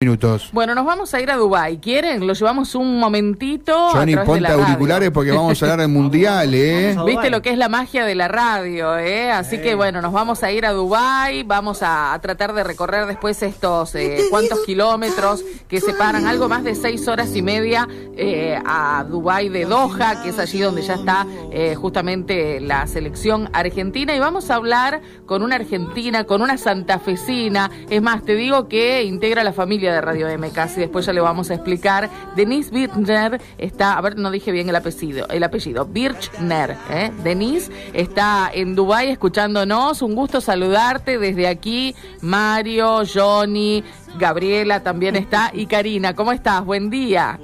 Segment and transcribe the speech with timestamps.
[0.00, 0.50] minutos.
[0.52, 1.78] Bueno, nos vamos a ir a Dubai.
[1.78, 2.24] ¿Quieren?
[2.24, 3.90] Lo llevamos un momentito.
[3.90, 6.96] Johnny, ponte auriculares porque vamos a hablar del mundial, ¿eh?
[7.04, 9.32] Viste lo que es la magia de la radio, ¿eh?
[9.32, 11.42] Así que bueno, nos vamos a ir a Dubai.
[11.42, 16.76] Vamos a, tratar de recorrer después estos eh, cuantos kilómetros que separan algo más de
[16.76, 21.26] seis horas y media eh, a Dubai de Doha, que es allí donde ya está
[21.50, 24.14] eh, justamente la selección argentina.
[24.14, 27.68] Y vamos a hablar con una argentina, con una santafesina.
[27.90, 31.20] Es más, te digo que integra la familia de Radio M casi, después ya le
[31.20, 32.08] vamos a explicar.
[32.36, 37.10] Denise Birchner está, a ver, no dije bien el apellido, el apellido, Birchner, ¿eh?
[37.22, 43.84] Denise está en Dubai escuchándonos, un gusto saludarte desde aquí, Mario, Johnny,
[44.18, 46.64] Gabriela también está y Karina, ¿cómo estás?
[46.64, 47.38] Buen día.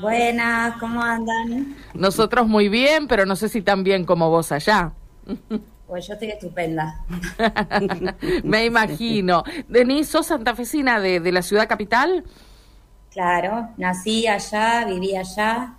[0.00, 1.76] Buenas, ¿cómo andan?
[1.94, 4.92] Nosotros muy bien, pero no sé si tan bien como vos allá.
[5.86, 7.04] Pues yo estoy estupenda.
[8.44, 9.44] Me imagino.
[9.68, 12.24] Denise, ¿sos santafesina de, de la ciudad capital?
[13.10, 15.74] Claro, nací allá, viví allá.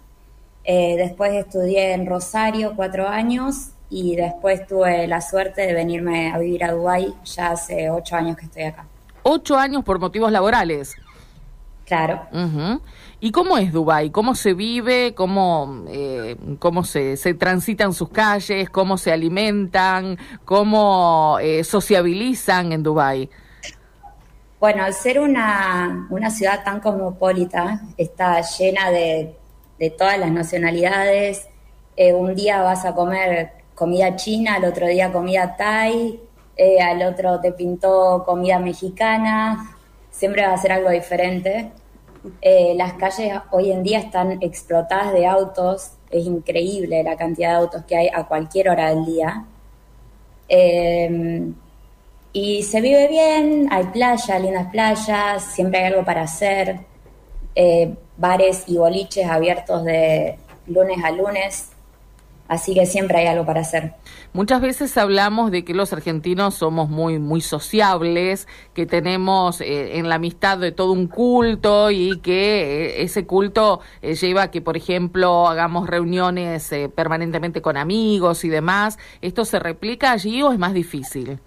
[0.64, 6.38] Eh, después estudié en Rosario cuatro años y después tuve la suerte de venirme a
[6.38, 7.14] vivir a Dubái.
[7.26, 8.86] Ya hace ocho años que estoy acá.
[9.24, 10.96] ¿Ocho años por motivos laborales?
[11.86, 12.22] Claro.
[13.20, 14.10] ¿Y cómo es Dubái?
[14.10, 15.14] ¿Cómo se vive?
[15.14, 18.70] ¿Cómo, eh, cómo se, se, transitan sus calles?
[18.72, 20.18] ¿Cómo se alimentan?
[20.46, 23.30] ¿Cómo eh, sociabilizan en Dubái?
[24.60, 29.36] Bueno, al ser una, una ciudad tan cosmopolita, está llena de,
[29.78, 31.48] de todas las nacionalidades.
[31.98, 36.20] Eh, un día vas a comer comida china, al otro día comida thai,
[36.58, 39.75] eh, al otro te pintó comida mexicana,
[40.16, 41.72] siempre va a ser algo diferente.
[42.42, 47.56] Eh, las calles hoy en día están explotadas de autos, es increíble la cantidad de
[47.56, 49.46] autos que hay a cualquier hora del día.
[50.48, 51.52] Eh,
[52.34, 56.80] y se vive bien, hay playa, lindas playas, siempre hay algo para hacer,
[57.56, 61.70] eh, bares y boliches abiertos de lunes a lunes,
[62.48, 63.94] así que siempre hay algo para hacer.
[64.34, 70.10] Muchas veces hablamos de que los argentinos somos muy muy sociables, que tenemos eh, en
[70.10, 74.62] la amistad de todo un culto y que eh, ese culto eh, lleva a que,
[74.62, 78.98] por ejemplo, hagamos reuniones permanentemente con amigos y demás.
[79.22, 81.40] ¿Esto se replica allí o es más difícil?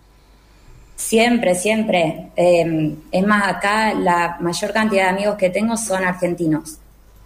[0.98, 2.32] Siempre, siempre.
[2.34, 6.78] Eh, es más, acá la mayor cantidad de amigos que tengo son argentinos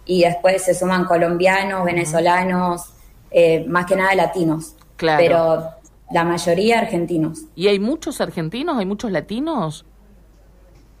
[0.05, 2.92] y después se suman colombianos, venezolanos,
[3.33, 4.75] eh, más que nada latinos.
[4.95, 5.17] Claro.
[5.21, 5.69] Pero
[6.11, 7.45] la mayoría argentinos.
[7.55, 8.77] ¿Y hay muchos argentinos?
[8.77, 9.85] ¿Hay muchos latinos?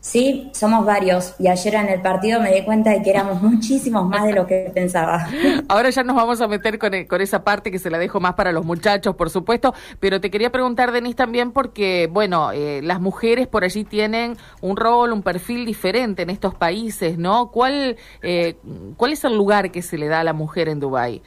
[0.03, 1.33] Sí, somos varios.
[1.39, 4.45] Y ayer en el partido me di cuenta de que éramos muchísimos más de lo
[4.45, 5.29] que pensaba.
[5.69, 8.33] Ahora ya nos vamos a meter con, con esa parte que se la dejo más
[8.33, 9.73] para los muchachos, por supuesto.
[10.01, 14.75] Pero te quería preguntar, Denise, también porque, bueno, eh, las mujeres por allí tienen un
[14.75, 17.49] rol, un perfil diferente en estos países, ¿no?
[17.49, 18.57] ¿Cuál, eh,
[18.97, 21.21] ¿Cuál es el lugar que se le da a la mujer en Dubái?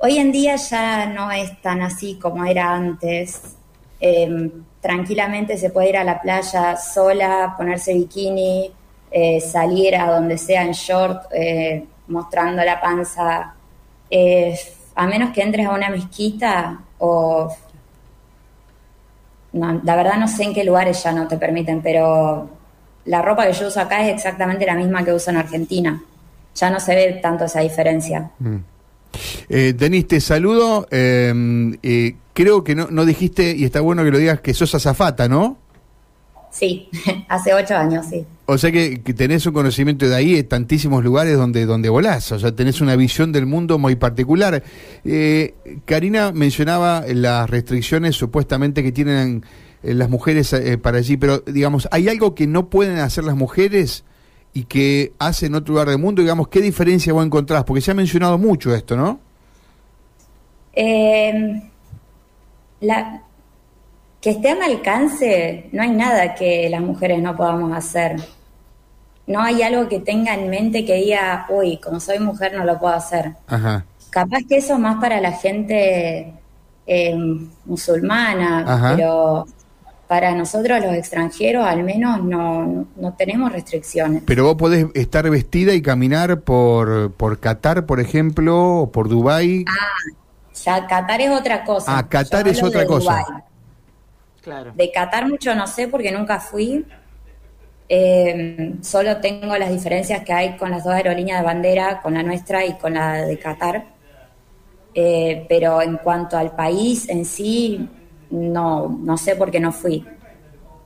[0.00, 3.56] Hoy en día ya no es tan así como era antes.
[4.00, 4.50] Eh,
[4.80, 8.70] tranquilamente se puede ir a la playa sola, ponerse bikini,
[9.10, 13.54] eh, salir a donde sea en short, eh, mostrando la panza.
[14.08, 14.56] Eh,
[14.94, 17.52] a menos que entres a una mezquita o...
[19.50, 22.48] No, la verdad no sé en qué lugares ya no te permiten, pero
[23.06, 26.00] la ropa que yo uso acá es exactamente la misma que uso en Argentina.
[26.54, 28.30] Ya no se ve tanto esa diferencia.
[28.38, 28.58] Mm.
[29.48, 30.86] Eh, Denis, te saludo.
[30.90, 34.74] Eh, eh, creo que no, no, dijiste, y está bueno que lo digas, que sos
[34.74, 35.58] azafata, ¿no?
[36.50, 36.88] Sí,
[37.28, 38.24] hace ocho años, sí.
[38.46, 42.32] O sea que, que, tenés un conocimiento de ahí, de tantísimos lugares donde, donde volás,
[42.32, 44.62] o sea, tenés una visión del mundo muy particular.
[45.04, 45.54] Eh,
[45.84, 49.44] Karina mencionaba las restricciones supuestamente que tienen
[49.82, 54.04] las mujeres para allí, pero digamos, ¿hay algo que no pueden hacer las mujeres?
[54.54, 57.64] y que hace en otro lugar del mundo, digamos, ¿qué diferencia vos encontrás?
[57.64, 59.20] Porque se ha mencionado mucho esto, ¿no?
[60.80, 61.60] Eh,
[62.82, 63.22] la,
[64.20, 68.16] que esté al alcance, no hay nada que las mujeres no podamos hacer.
[69.26, 72.78] No hay algo que tenga en mente que diga, uy, como soy mujer no lo
[72.78, 73.32] puedo hacer.
[73.48, 73.84] Ajá.
[74.10, 76.32] Capaz que eso más para la gente
[76.86, 77.16] eh,
[77.64, 78.94] musulmana, Ajá.
[78.94, 79.46] pero
[80.06, 84.22] para nosotros los extranjeros al menos no, no, tenemos restricciones.
[84.24, 89.64] Pero vos podés estar vestida y caminar por, por Qatar, por ejemplo, o por Dubái.
[89.68, 90.14] Ah,
[90.68, 91.98] ya Qatar es otra cosa.
[91.98, 93.24] Ah, Qatar es otra cosa.
[94.42, 94.72] Claro.
[94.74, 96.84] De Qatar mucho no sé porque nunca fui.
[97.88, 102.22] Eh, solo tengo las diferencias que hay con las dos aerolíneas de bandera, con la
[102.22, 103.86] nuestra y con la de Qatar.
[104.94, 107.88] Eh, pero en cuanto al país en sí,
[108.30, 110.04] no, no sé por qué no fui.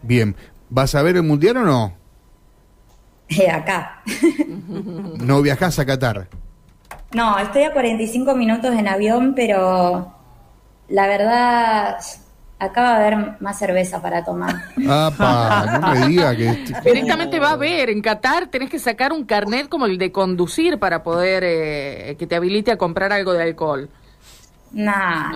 [0.02, 0.36] Bien,
[0.70, 1.92] ¿vas a ver el mundial o no?
[3.28, 4.02] Eh, acá.
[5.24, 6.28] ¿No viajás a Qatar?
[7.14, 10.12] No, estoy a 45 minutos en avión, pero
[10.88, 11.96] la verdad,
[12.58, 14.54] acaba de haber más cerveza para tomar.
[14.88, 15.78] ¡Apa!
[15.80, 16.64] No me diga que...
[16.84, 20.78] Directamente va a ver, en Qatar tenés que sacar un carnet como el de conducir
[20.78, 23.90] para poder eh, que te habilite a comprar algo de alcohol.
[24.72, 24.92] No,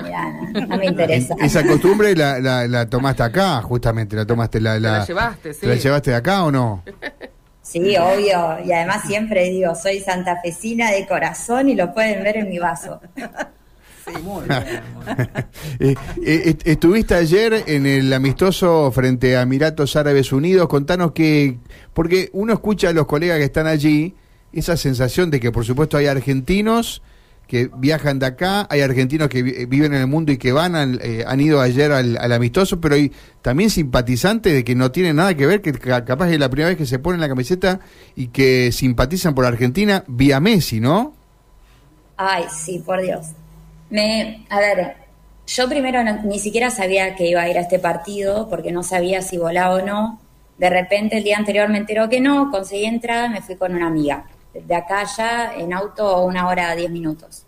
[0.08, 1.34] ya, no, no me interesa.
[1.38, 4.74] Esa costumbre la, la, la tomaste acá, justamente, la tomaste la...
[4.74, 5.60] Te la la llevaste, sí.
[5.60, 6.82] ¿te la llevaste de acá o no?
[7.68, 8.58] Sí, obvio.
[8.64, 13.00] Y además siempre digo, soy santafesina de corazón y lo pueden ver en mi vaso.
[15.80, 20.68] Eh, eh, est- estuviste ayer en el amistoso frente a Emiratos Árabes Unidos.
[20.68, 21.58] Contanos que,
[21.92, 24.14] porque uno escucha a los colegas que están allí
[24.52, 27.02] esa sensación de que, por supuesto, hay argentinos
[27.46, 30.98] que viajan de acá, hay argentinos que vi- viven en el mundo y que van,
[31.02, 33.12] eh, han ido ayer al, amistoso, pero hay
[33.42, 36.68] también simpatizantes de que no tienen nada que ver, que ca- capaz es la primera
[36.70, 37.80] vez que se ponen la camiseta
[38.16, 41.14] y que simpatizan por Argentina vía Messi, ¿no?
[42.16, 43.26] Ay, sí, por Dios.
[43.90, 44.96] Me, a ver,
[45.46, 48.82] yo primero no- ni siquiera sabía que iba a ir a este partido porque no
[48.82, 50.20] sabía si volaba o no.
[50.58, 53.86] De repente el día anterior me enteró que no, conseguí entrada, me fui con una
[53.88, 54.26] amiga.
[54.66, 57.44] De acá allá en auto una hora diez minutos.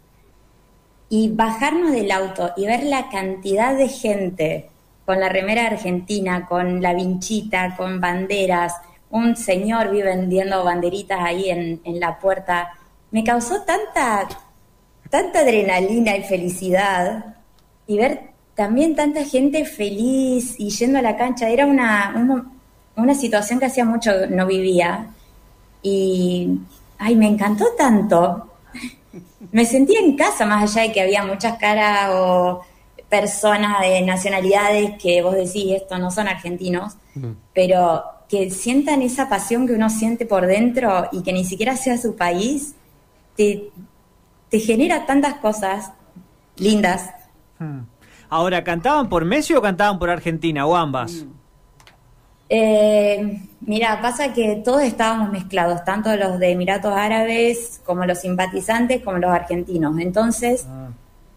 [1.10, 4.68] Y bajarnos del auto y ver la cantidad de gente
[5.06, 8.74] con la remera argentina, con la vinchita, con banderas,
[9.10, 12.72] un señor vive vendiendo banderitas ahí en, en la puerta,
[13.10, 14.28] me causó tanta,
[15.08, 17.36] tanta adrenalina y felicidad
[17.86, 18.20] y ver
[18.54, 21.48] también tanta gente feliz y yendo a la cancha.
[21.48, 22.58] Era una, un-
[22.96, 25.06] una situación que hacía mucho no vivía
[25.82, 26.58] y,
[26.98, 28.50] ay, me encantó tanto.
[29.52, 32.62] Me sentía en casa, más allá de que había muchas caras o
[33.08, 36.96] personas de nacionalidades que vos decís, esto no son argentinos,
[37.54, 41.96] pero que sientan esa pasión que uno siente por dentro y que ni siquiera sea
[41.96, 42.74] su país,
[43.36, 43.70] te,
[44.50, 45.92] te genera tantas cosas
[46.56, 47.10] lindas.
[48.28, 51.24] Ahora, ¿cantaban por Messi o cantaban por Argentina o ambas?
[52.50, 59.02] Eh, mira, pasa que todos estábamos mezclados, tanto los de Emiratos Árabes como los simpatizantes
[59.02, 59.98] como los argentinos.
[59.98, 60.88] Entonces, Ah.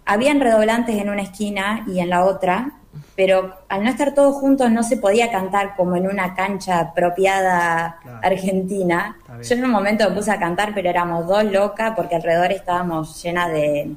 [0.06, 2.74] habían redoblantes en una esquina y en la otra,
[3.16, 7.98] pero al no estar todos juntos no se podía cantar como en una cancha apropiada
[8.02, 8.20] Claro.
[8.24, 9.18] argentina.
[9.48, 13.22] Yo en un momento me puse a cantar, pero éramos dos locas porque alrededor estábamos
[13.22, 13.92] llenas de,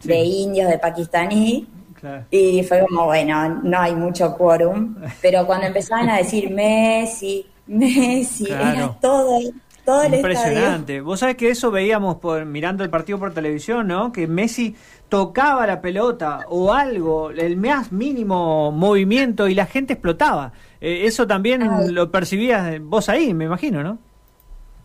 [0.00, 0.08] Sí.
[0.08, 1.66] de indios, de pakistaní.
[2.00, 2.24] Claro.
[2.30, 8.44] Y fue como, bueno, no hay mucho quórum, pero cuando empezaban a decir Messi, Messi,
[8.46, 8.70] Claro.
[8.78, 9.38] era todo,
[9.84, 10.34] todo el estadio.
[10.36, 11.00] Impresionante.
[11.00, 14.12] Vos sabés que eso veíamos por mirando el partido por televisión, ¿no?
[14.12, 14.74] Que Messi
[15.08, 20.52] tocaba la pelota o algo, el más mínimo movimiento y la gente explotaba.
[20.80, 21.88] Eh, eso también Ay.
[21.92, 23.98] lo percibías vos ahí, me imagino, ¿no?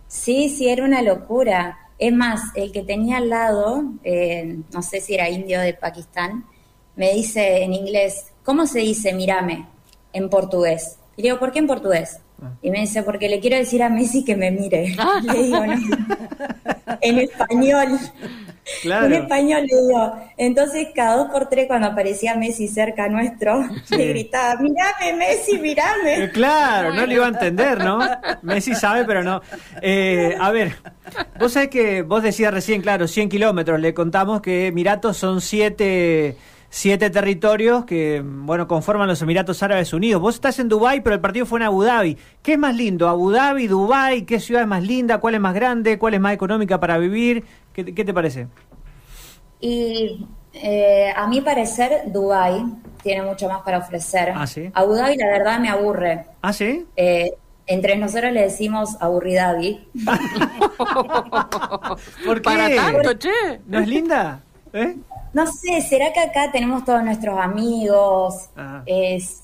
[0.08, 1.78] Sí, sí, era una locura.
[1.98, 6.46] Es más, el que tenía al lado, eh, no sé si era indio de Pakistán,
[6.96, 9.66] me dice en inglés, ¿cómo se dice mírame
[10.14, 10.98] en portugués?
[11.18, 12.20] Y le digo, ¿por qué en portugués?
[12.42, 12.52] Ah.
[12.62, 14.96] Y me dice, porque le quiero decir a Messi que me mire.
[15.24, 15.76] Le digo, no,
[17.02, 18.00] en español.
[18.82, 19.06] Claro.
[19.08, 20.14] En español le digo.
[20.38, 23.96] Entonces, cada dos por tres, cuando aparecía Messi cerca nuestro, Sí.
[23.98, 26.32] le gritaba, mirame, Messi, Eh, mirame.
[26.32, 28.00] claro, no lo iba a entender, ¿no?
[28.42, 29.42] Messi sabe, pero no.
[29.82, 30.76] Eh, a ver,
[31.40, 33.80] vos sabés que vos decías recién, claro, 100 kilómetros.
[33.80, 36.38] Le contamos que Emiratos son siete,
[36.72, 40.22] siete territorios que, bueno, conforman los Emiratos Árabes Unidos.
[40.22, 42.18] Vos estás en Dubái, pero el partido fue en Abu Dhabi.
[42.42, 43.10] ¿Qué es más lindo?
[43.10, 44.24] ¿Abu Dhabi, Dubái?
[44.24, 45.20] ¿Qué ciudad es más linda?
[45.20, 46.00] ¿Cuál es más grande?
[46.00, 47.44] ¿Cuál es más económica para vivir?
[47.74, 48.48] ¿Qué, qué te parece?
[49.60, 52.64] Y eh, a mi parecer, Dubai
[53.04, 54.32] tiene mucho más para ofrecer.
[54.34, 54.72] Ah, ¿sí?
[54.74, 56.26] Abu Dhabi, la verdad, me aburre.
[56.42, 56.86] ¿Ah, sí?
[56.96, 57.34] Eh,
[57.68, 59.88] entre nosotros le decimos aburridabi.
[62.26, 62.50] ¿Por qué?
[62.50, 63.62] Para tanto, che.
[63.68, 64.42] ¿No es linda?
[64.74, 64.96] ¿Eh?
[65.34, 68.50] No sé, ¿será que acá tenemos todos nuestros amigos?
[68.56, 68.84] Ajá.
[68.86, 69.42] Es,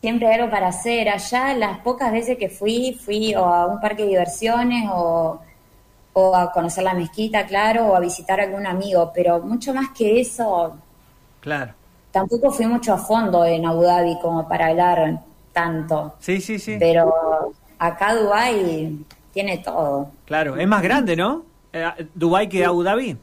[0.00, 1.08] siempre hay algo para hacer.
[1.08, 5.40] Allá, las pocas veces que fui, fui o a un parque de diversiones o,
[6.12, 9.88] o a conocer la mezquita, claro, o a visitar a algún amigo, pero mucho más
[9.96, 10.76] que eso,
[11.40, 11.72] Claro.
[12.10, 15.20] tampoco fui mucho a fondo en Abu Dhabi como para hablar
[15.52, 16.14] tanto.
[16.20, 16.76] Sí, sí, sí.
[16.78, 17.12] Pero
[17.78, 18.98] acá Dubái
[19.32, 20.10] tiene todo.
[20.26, 21.44] Claro, es más grande, ¿no?
[21.72, 23.16] Eh, Dubái que Abu Dhabi.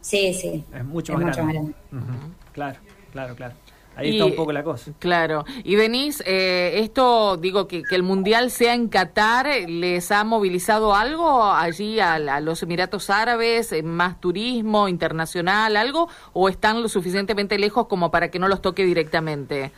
[0.00, 0.64] Sí, sí.
[0.74, 1.74] Es mucho Es más mucho grande.
[1.90, 2.12] más Ujú,
[2.52, 2.78] Claro,
[3.12, 3.54] claro, claro.
[3.96, 4.92] Ahí Y- está un poco la cosa.
[5.00, 5.44] Claro.
[5.64, 10.94] Y Denise, eh, esto, digo, que, que el Mundial sea en Qatar, ¿les ha movilizado
[10.94, 13.72] algo allí a, a los Emiratos Árabes?
[13.72, 16.08] eh, ¿Más turismo internacional, algo?
[16.32, 19.72] ¿O están lo suficientemente lejos como para que no los toque directamente?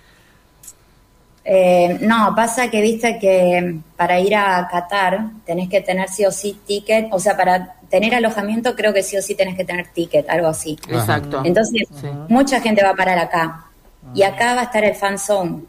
[1.53, 6.31] Eh, no, pasa que viste que para ir a Qatar tenés que tener sí o
[6.31, 9.89] sí ticket, o sea, para tener alojamiento creo que sí o sí tenés que tener
[9.89, 10.79] ticket, algo así.
[10.89, 11.43] Exacto.
[11.45, 11.89] Entonces,
[12.29, 13.67] mucha gente va a parar acá.
[14.15, 15.65] Y acá va a estar el fan zone.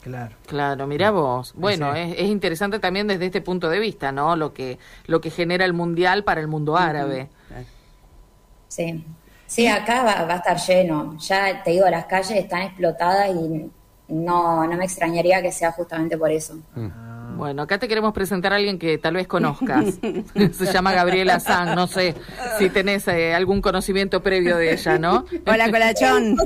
[0.00, 0.36] Claro.
[0.46, 1.52] Claro, mira vos.
[1.54, 4.36] Bueno, es, es interesante también desde este punto de vista, ¿no?
[4.36, 7.28] Lo que lo que genera el mundial para el mundo árabe.
[8.68, 9.04] Sí.
[9.46, 11.18] Sí, acá va, va a estar lleno.
[11.18, 13.70] Ya te digo, las calles están explotadas y
[14.08, 16.58] no, no me extrañaría que sea justamente por eso.
[17.36, 19.84] Bueno, acá te queremos presentar a alguien que tal vez conozcas.
[20.52, 22.14] Se llama Gabriela San, no sé
[22.58, 25.24] si tenés eh, algún conocimiento previo de ella, ¿no?
[25.46, 26.36] Hola, Colachón.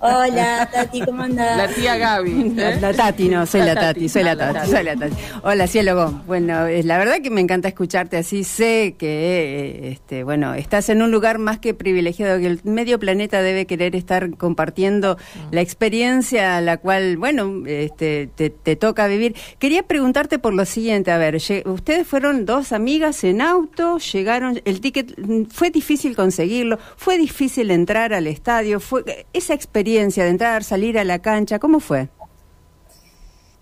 [0.00, 1.56] Hola, Tati, ¿cómo andás?
[1.56, 2.50] La tía Gaby.
[2.50, 2.80] La, ¿eh?
[2.80, 4.70] la Tati, no, soy La la, Tati, Tati, soy la la Tati, Tati.
[4.70, 5.14] soy la Tati.
[5.42, 6.22] Hola, cielo.
[6.26, 8.44] Bueno, eh, la verdad que me encanta escucharte así.
[8.44, 12.98] Sé que, eh, este, bueno, estás en un lugar más que privilegiado, que el medio
[12.98, 15.16] planeta debe querer estar compartiendo
[15.50, 19.34] la experiencia a la cual, bueno, este, te, te toca vivir.
[19.58, 24.80] Quería preguntarte por lo siguiente, a ver, ustedes fueron dos amigas en auto, llegaron, el
[24.80, 30.64] ticket, mm, fue difícil conseguirlo, fue difícil entrar al estadio, fue esa experiencia de entrar,
[30.64, 32.08] salir a la cancha, ¿cómo fue?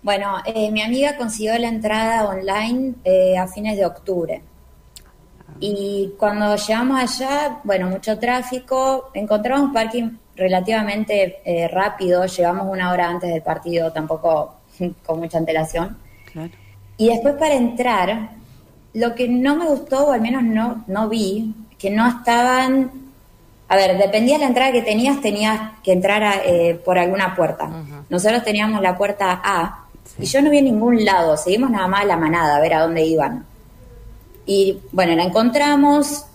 [0.01, 4.41] Bueno, eh, mi amiga consiguió la entrada online eh, a fines de octubre.
[5.59, 13.09] Y cuando llegamos allá, bueno, mucho tráfico, encontramos parking relativamente eh, rápido, llegamos una hora
[13.09, 14.61] antes del partido, tampoco
[15.05, 15.97] con mucha antelación.
[16.31, 16.51] Claro.
[16.97, 18.31] Y después para entrar,
[18.93, 22.91] lo que no me gustó, o al menos no, no vi, que no estaban...
[23.67, 27.35] A ver, dependía de la entrada que tenías, tenías que entrar a, eh, por alguna
[27.35, 27.69] puerta.
[28.09, 29.85] Nosotros teníamos la puerta A
[30.19, 32.81] y yo no vi en ningún lado, seguimos nada más la manada a ver a
[32.81, 33.45] dónde iban.
[34.45, 36.25] Y bueno, la encontramos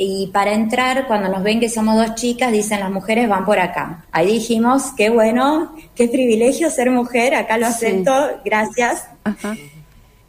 [0.00, 3.58] y para entrar, cuando nos ven que somos dos chicas, dicen las mujeres van por
[3.58, 4.04] acá.
[4.12, 7.72] Ahí dijimos, qué bueno, qué privilegio ser mujer, acá lo Sí.
[7.86, 8.12] acepto,
[8.44, 9.08] gracias.
[9.24, 9.56] Ajá.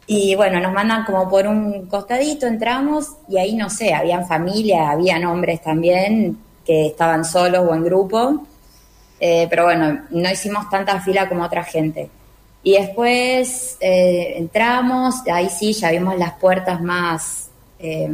[0.08, 4.90] Y bueno, nos mandan como por un costadito, entramos y ahí no sé, habían familia,
[4.90, 6.36] habían hombres también
[6.66, 8.44] que estaban solos o en grupo.
[9.20, 12.10] Eh, pero bueno, no hicimos tanta fila como otra gente.
[12.64, 18.10] Y después eh, entramos, ahí sí, ya vimos las puertas más eh,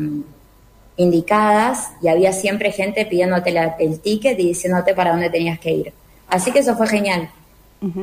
[0.96, 5.70] indicadas y había siempre gente pidiéndote la- el ticket y diciéndote para dónde tenías que
[5.72, 5.92] ir.
[6.28, 7.28] Así que eso fue genial.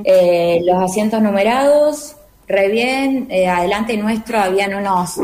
[0.06, 2.16] Eh, los asientos numerados,
[2.48, 3.28] re bien.
[3.30, 5.16] eh, adelante nuestro habían unos.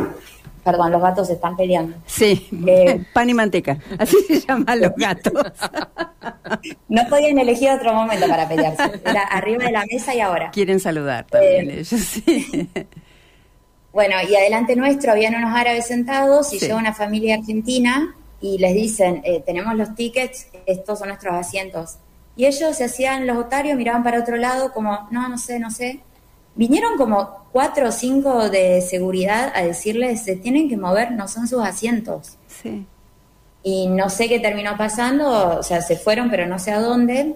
[0.64, 1.96] Perdón, los gatos se están peleando.
[2.06, 5.34] Sí, Eh, pan y manteca, así se llaman los gatos.
[6.90, 8.84] No podían elegir otro momento para pelearse.
[9.06, 10.50] Era arriba de la mesa y ahora.
[10.52, 12.70] Quieren saludar también Eh, ellos, sí.
[14.00, 16.68] Bueno, y adelante nuestro habían unos árabes sentados y Sí.
[16.68, 21.98] llega una familia argentina y les dicen, eh, tenemos los tickets, estos son nuestros asientos.
[22.38, 25.70] Y ellos se hacían los otarios, miraban para otro lado como, no, no sé, no
[25.70, 26.00] sé.
[26.56, 31.46] Vinieron como cuatro o cinco de seguridad a decirles, se tienen que mover, no son
[31.50, 32.38] sus asientos.
[32.48, 32.86] sí.
[33.64, 37.36] Y no sé qué terminó pasando, o sea, se fueron, pero no sé a dónde.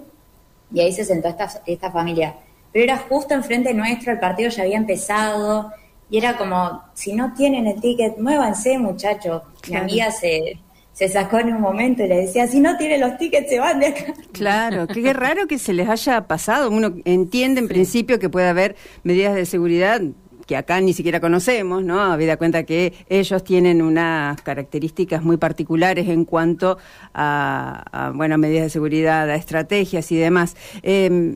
[0.72, 2.36] Y ahí se sentó esta, esta familia.
[2.72, 5.70] Pero era justo enfrente nuestro, el partido ya había empezado.
[6.14, 9.42] Y era como, si no tienen el ticket, muévanse, muchachos.
[9.68, 10.60] Mi amiga se,
[10.92, 13.80] se sacó en un momento y le decía, si no tienen los tickets, se van
[13.80, 14.14] de acá.
[14.30, 16.70] Claro, qué raro que se les haya pasado.
[16.70, 20.02] Uno entiende en principio que puede haber medidas de seguridad
[20.46, 22.00] que acá ni siquiera conocemos, ¿no?
[22.00, 26.78] Habida cuenta que ellos tienen unas características muy particulares en cuanto
[27.12, 30.54] a, a, bueno, medidas de seguridad, a estrategias y demás.
[30.84, 31.34] Eh,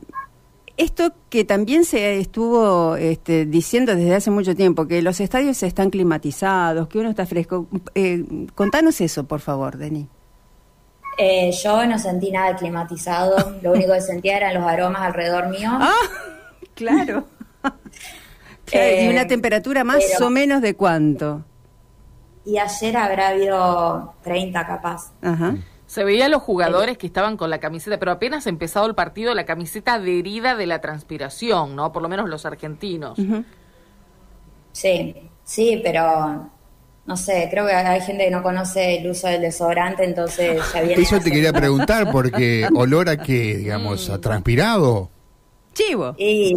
[0.79, 5.89] esto que también se estuvo este, diciendo desde hace mucho tiempo, que los estadios están
[5.89, 7.67] climatizados, que uno está fresco.
[7.95, 10.07] Eh, contanos eso, por favor, Denis.
[11.17, 13.57] Eh, yo no sentí nada climatizado.
[13.61, 15.69] Lo único que sentía eran los aromas alrededor mío.
[15.73, 15.93] Ah,
[16.75, 17.25] claro.
[18.71, 21.43] ¿Y Eh, una temperatura más pero- o menos de cuánto?
[22.45, 25.11] Y ayer habrá habido 30 capaz.
[25.21, 25.55] Ajá.
[25.89, 29.33] Se veía a los jugadores que estaban con la camiseta, pero apenas empezado el partido,
[29.33, 31.91] la camiseta adherida de la transpiración, ¿no?
[31.91, 33.17] Por lo menos los argentinos.
[34.71, 36.47] Sí, sí, pero
[37.07, 40.81] no sé, creo que hay gente que no conoce el uso del desodorante, entonces ya
[40.81, 41.01] viene.
[41.01, 45.09] Eso te quería preguntar, porque olor a que, digamos, a transpirado.
[45.73, 46.13] Chivo.
[46.19, 46.55] Y,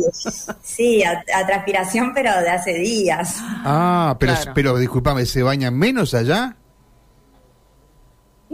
[0.62, 3.36] sí, a, a transpiración, pero de hace días.
[3.40, 4.52] Ah, pero, Claro.
[4.54, 6.56] pero discúlpame, ¿se bañan menos allá?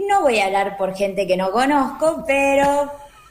[0.07, 2.91] No voy a hablar por gente que no conozco, pero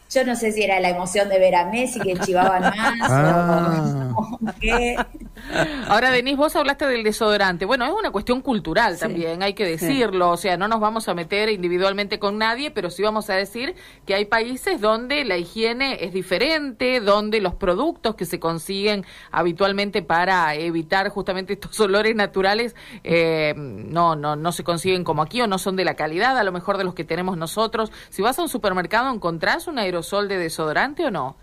[0.10, 3.70] yo no sé si era la emoción de ver a Messi que chivaban más Ah.
[3.70, 4.07] o, que...
[5.88, 7.66] Ahora, Denise, vos hablaste del desodorante.
[7.66, 9.02] Bueno, es una cuestión cultural Sí.
[9.02, 10.32] también, hay que decirlo.
[10.32, 13.76] O sea, no nos vamos a meter individualmente con nadie, pero sí vamos a decir
[14.06, 20.02] que hay países donde la higiene es diferente, donde los productos que se consiguen habitualmente
[20.02, 25.48] para evitar justamente estos olores naturales eh, no, no, no se consiguen como aquí o
[25.48, 27.92] no son de la calidad, a lo mejor de los que tenemos nosotros.
[28.10, 31.36] Si vas a un supermercado, ¿encontrás un aerosol de desodorante o no?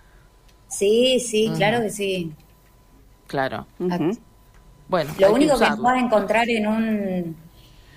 [0.69, 2.33] Sí, sí, claro que sí.
[3.35, 3.67] Claro.
[4.89, 5.83] Bueno, Lo que único que usarlo.
[5.83, 7.37] vas a encontrar en un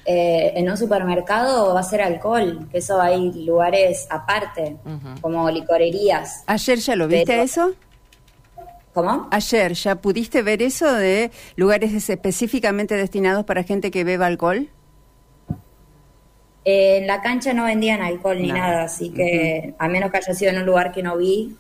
[0.04, 4.78] eh, en un supermercado va a ser alcohol, que eso hay lugares aparte,
[5.22, 6.44] como licorerías.
[6.48, 7.72] Ayer ya lo viste Pero- eso.
[8.96, 9.28] ¿Cómo?
[9.30, 14.70] Ayer ya pudiste ver eso de lugares es- específicamente destinados para gente que beba alcohol.
[16.70, 18.60] Eh, en la cancha no vendían alcohol ni Nada.
[18.60, 21.56] nada, así que a menos que haya sido en un lugar que no vi,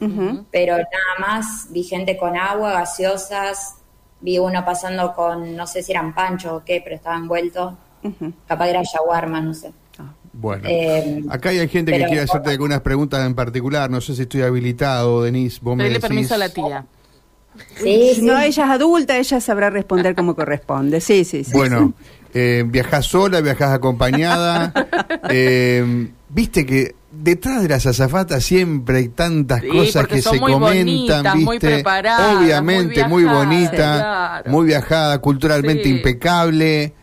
[0.51, 3.75] pero nada más vi gente con agua, gaseosas,
[4.19, 8.33] vi uno pasando con, no sé si eran panchos o qué, pero estaba envuelto, Ujú.
[8.45, 9.71] capaz era shawarma, no sé.
[10.33, 13.89] Bueno, Eh, acá hay gente que quiere hacerte algunas preguntas en particular.
[13.89, 15.59] No sé si estoy habilitado, Denise.
[15.61, 15.99] Vos me decís.
[16.01, 16.85] permiso a la tía.
[17.75, 18.21] Sí, sí.
[18.21, 21.01] No, ella es adulta, ella sabrá responder como corresponde.
[21.01, 21.53] Sí, sí, sí.
[21.53, 21.93] Bueno,
[22.33, 24.73] eh, viajás sola, viajás acompañada.
[25.29, 30.39] eh, Viste que detrás de las azafatas siempre hay tantas Sí, cosas que son se
[30.41, 31.45] muy comentan, bonitas, ¿viste?
[31.45, 34.51] muy preparadas, Obviamente, muy bonita, claro.
[34.51, 35.89] muy viajada, culturalmente Sí.
[35.89, 36.93] impecable.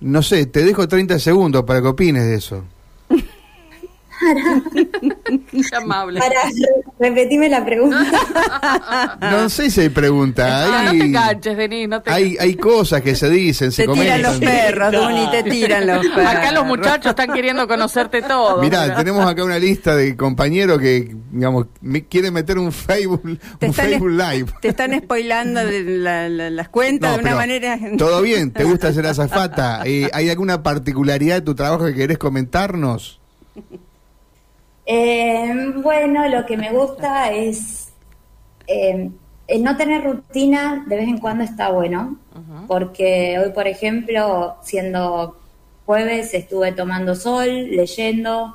[0.00, 2.64] No sé, te dejo 30 segundos para que opines de eso.
[5.50, 6.20] Qué amable.
[6.20, 6.34] Para,
[6.98, 8.04] repetime la pregunta.
[9.20, 10.64] No sé si hay pregunta.
[10.66, 13.92] Ah, no te enganches, Denis, no te hay, hay cosas que se dicen, se Te
[13.92, 14.22] tiran comentan.
[14.22, 16.26] los perros, Duni, te tiran los perros.
[16.34, 18.60] Acá los muchachos están queriendo conocerte todo.
[18.60, 18.96] Mirá, Mira.
[18.96, 23.74] tenemos acá una lista de compañeros que, digamos, me quieren meter un Facebook, Te un
[23.74, 24.46] Facebook Live.
[24.60, 27.78] te están spoilando de la- la- las cuentas No, de una pero manera.
[27.98, 29.82] Todo bien, ¿te gusta ser azafata?
[29.84, 33.20] Eh, ¿Hay alguna particularidad de tu trabajo que querés comentarnos?
[34.86, 37.88] Eh, bueno, lo que me gusta es
[38.66, 39.10] eh,
[39.46, 42.16] el no tener rutina de vez en cuando está bueno,
[42.66, 45.38] porque hoy, por ejemplo, siendo
[45.86, 48.54] jueves, estuve tomando sol, leyendo,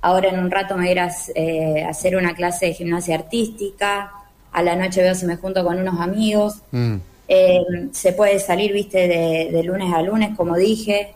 [0.00, 2.74] ahora en un rato me voy a ir a, eh, a hacer una clase de
[2.74, 4.12] gimnasia artística,
[4.52, 6.96] a la noche veo si me junto con unos amigos, Mm.
[7.26, 11.14] Eh, se puede salir, viste, de, de lunes a lunes, como dije.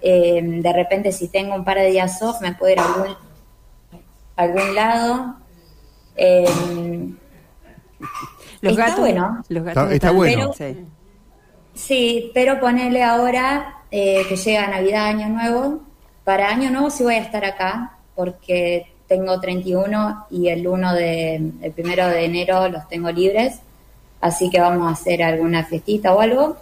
[0.00, 3.16] Eh, de repente, si tengo un par de días off, me puedo ir a algún,
[4.36, 5.36] algún lado.
[6.16, 6.44] Eh,
[8.60, 9.00] Los Está gatos.
[9.00, 9.42] bueno.
[9.48, 10.52] Los gatos Está- está están- bueno.
[10.52, 10.76] Sí.
[11.74, 15.80] sí, pero ponerle ahora eh, que llega Navidad, Año Nuevo.
[16.24, 21.34] Para Año Nuevo sí voy a estar acá, porque tengo 31 y el 1 de,
[21.60, 23.60] el primero de enero los tengo libres.
[24.20, 26.56] Así que vamos a hacer alguna fiestita o algo.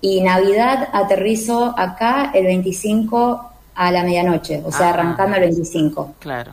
[0.00, 4.94] Y Navidad aterrizo acá el 25 a la medianoche, o sea, Ah.
[4.94, 6.14] arrancando el 25.
[6.20, 6.52] Claro,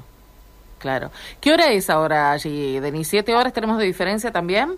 [0.79, 1.11] claro.
[1.39, 3.07] ¿Qué hora es ahora allí, Denis?
[3.07, 4.77] ¿Siete horas tenemos de diferencia también?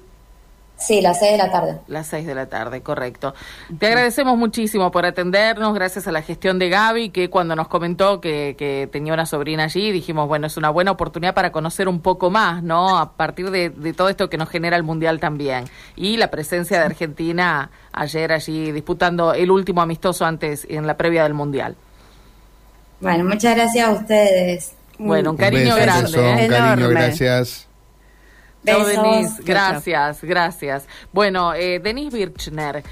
[0.81, 1.77] Sí, las 6 de la tarde.
[1.87, 3.35] Las seis de la tarde, correcto.
[3.77, 8.19] Te agradecemos muchísimo por atendernos, gracias a la gestión de Gaby, que cuando nos comentó
[8.19, 12.01] que, que tenía una sobrina allí, dijimos, bueno, es una buena oportunidad para conocer un
[12.01, 12.97] poco más, ¿no?
[12.97, 15.65] A partir de, de todo esto que nos genera el Mundial también.
[15.95, 21.21] Y la presencia de Argentina ayer allí disputando el último amistoso antes, en la previa
[21.23, 21.75] del Mundial.
[23.01, 24.73] Bueno, muchas gracias a ustedes.
[24.97, 26.11] Bueno, un Un cariño beso, grande.
[26.11, 26.47] corazón, ¿eh?
[26.47, 26.87] cariño, Enorme.
[27.01, 27.67] gracias.
[28.63, 28.87] Besos.
[28.87, 29.35] Denise.
[29.37, 29.43] chao.
[29.45, 30.87] Gracias, gracias.
[31.11, 32.83] Bueno, eh, Denise Birchner,